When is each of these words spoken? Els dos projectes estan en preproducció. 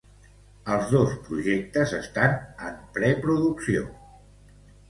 Els 0.75 0.87
dos 0.93 1.11
projectes 1.27 1.93
estan 1.99 2.33
en 2.71 2.81
preproducció. 2.97 3.87